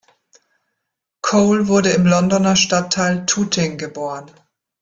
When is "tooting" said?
3.27-3.77